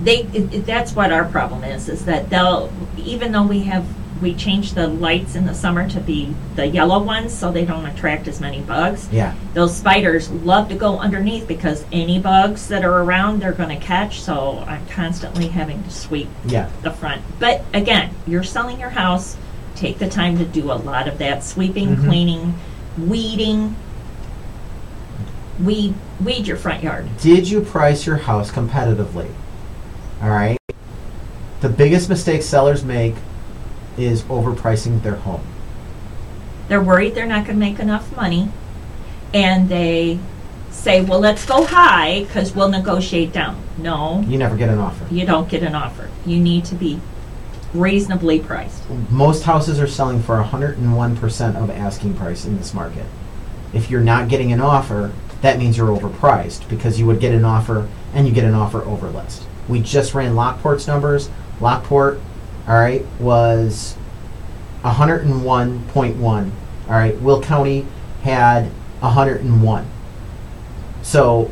[0.03, 3.85] they it, it- that's what our problem is is that they'll even though we have
[4.21, 7.85] we changed the lights in the summer to be the yellow ones so they don't
[7.85, 9.31] attract as many bugs Yeah.
[9.53, 13.85] those spiders love to go underneath because any bugs that are around they're going to
[13.85, 16.67] catch so i'm constantly having to sweep Yeah.
[16.81, 17.21] the front.
[17.39, 19.37] But again, you're selling your house.
[19.75, 22.05] Take the time to do a lot of that sweeping, Mhm.
[22.07, 22.55] cleaning,
[22.97, 23.75] weeding.
[25.63, 25.93] Weed,
[26.23, 27.07] weed your front yard.
[27.21, 29.27] Did you price your house competitively?
[30.21, 30.57] All right.
[31.61, 33.15] The biggest mistake sellers make
[33.97, 35.41] is overpricing their home.
[36.67, 38.49] They're worried they're not going to make enough money,
[39.33, 40.17] and they
[40.71, 45.05] say, "Well, let's go high because we'll negotiate down." No, You never get an offer.
[45.11, 46.07] you don't get an offer.
[46.25, 46.99] You need to be
[47.73, 48.83] reasonably priced.
[49.09, 53.05] Most houses are selling for 101% of asking price in this market.
[53.73, 55.11] If you're not getting an offer,
[55.41, 58.83] that means you're overpriced because you would get an offer and you get an offer
[58.83, 59.43] over list.
[59.67, 61.29] We just ran Lockport's numbers.
[61.59, 62.19] Lockport,
[62.67, 63.97] all right, was
[64.83, 66.51] 101.1.
[66.87, 67.85] All right, Will County
[68.23, 68.65] had
[68.99, 69.85] 101.
[71.01, 71.51] So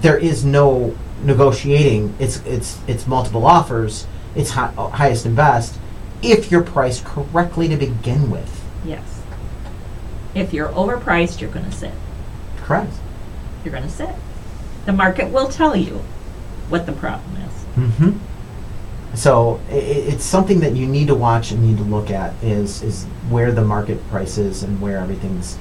[0.00, 2.14] there is no negotiating.
[2.18, 4.06] It's it's it's multiple offers.
[4.34, 5.78] It's hi- highest and best
[6.22, 8.64] if you're priced correctly to begin with.
[8.84, 9.22] Yes.
[10.34, 11.92] If you're overpriced, you're going to sit.
[12.64, 12.92] Correct.
[13.64, 14.10] You're going to sit.
[14.86, 16.02] The market will tell you
[16.68, 17.52] what the problem is.
[17.76, 18.18] Mm-hmm.
[19.16, 22.34] So i- i it's something that you need to watch and need to look at
[22.42, 25.56] is is where the market price is and where everything's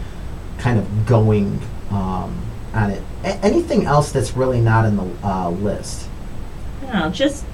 [0.58, 1.60] kind of going
[1.92, 2.42] um,
[2.74, 3.04] on it.
[3.24, 6.08] A- anything else that's really not in the uh, list?
[6.92, 7.46] Know, just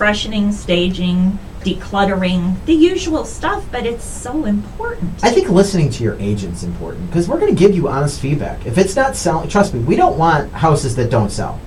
[0.00, 5.12] freshening, staging, decluttering, the usual stuff, but it's so important.
[5.22, 8.64] I think listening to your agent's important because we're going to give you honest feedback.
[8.64, 11.60] If it's not selling, trust me, we don't want houses that don't sell.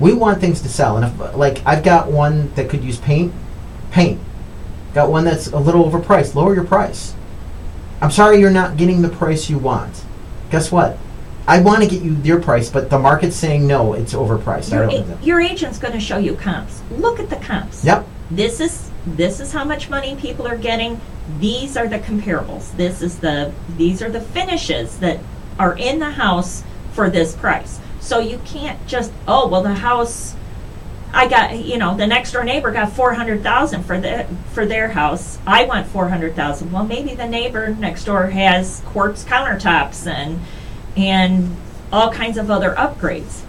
[0.00, 0.96] We want things to sell.
[0.96, 3.32] And if, like, I've got one that could use paint,
[3.92, 4.20] paint.
[4.92, 6.34] Got one that's a little overpriced.
[6.34, 7.14] Lower your price.
[8.00, 10.04] I'm sorry you're not getting the price you want.
[10.50, 10.98] Guess what?
[11.48, 14.70] I want to get you your price, but the market's saying no, it's overpriced.
[14.70, 16.82] Your, a- your agent's going to show you comps.
[16.90, 17.82] Look at the comps.
[17.84, 18.06] Yep.
[18.30, 21.00] This is this is how much money people are getting.
[21.40, 22.76] These are the comparables.
[22.76, 25.20] This is the these are the finishes that
[25.58, 27.80] are in the house for this price.
[28.00, 30.34] So you can't just oh well the house
[31.14, 34.66] I got you know the next door neighbor got four hundred thousand for the for
[34.66, 35.38] their house.
[35.46, 36.72] I want four hundred thousand.
[36.72, 40.40] Well, maybe the neighbor next door has quartz countertops and
[40.98, 41.56] and
[41.92, 43.42] all kinds of other upgrades.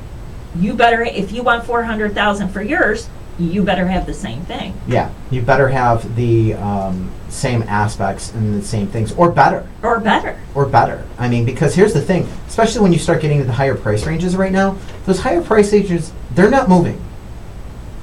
[0.55, 4.41] You better if you want four hundred thousand for yours, you better have the same
[4.41, 9.67] thing Yeah, you better have the um, same aspects and the same things, or better.
[9.81, 10.37] or better.
[10.55, 11.05] or better.
[11.17, 14.05] I mean, because here's the thing, especially when you start getting to the higher price
[14.05, 17.01] ranges right now, those higher price ranges, they're not moving.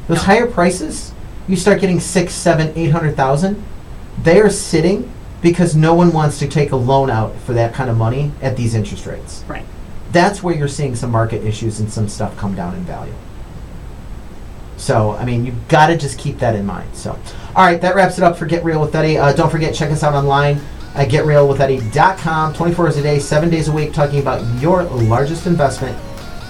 [0.08, 0.22] Those No.
[0.24, 1.12] higher prices,
[1.48, 3.62] you start getting six, seven, eight hundred thousand,
[4.22, 5.10] they are sitting
[5.42, 8.56] because no one wants to take a loan out for that kind of money at
[8.56, 9.44] these interest rates.
[9.46, 9.64] Right.
[10.12, 13.14] That's where you're seeing some market issues and some stuff come down in value.
[14.76, 16.94] So, I mean, you've got to just keep that in mind.
[16.94, 17.18] So,
[17.54, 19.18] all right, that wraps it up for Get Real with Eddie.
[19.18, 20.60] Uh, don't forget, check us out online
[20.94, 25.96] at getrealwitheddie.com, 24 hours a day, seven days a week, talking about your largest investment,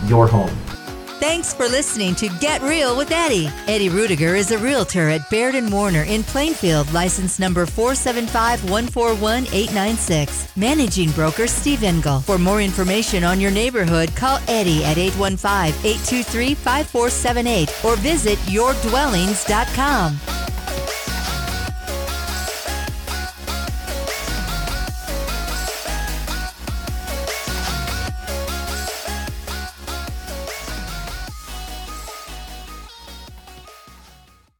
[0.08, 0.50] your home.
[1.26, 3.48] Thanks for listening to Get Real with Eddie.
[3.66, 10.56] Eddie Rudiger is a realtor at Baird and Warner in Plainfield, license number 475141896.
[10.56, 12.20] Managing broker Steve Engel.
[12.20, 20.35] For more information on your neighborhood, call Eddie at 815-823-5478 or visit yourdwellings.com.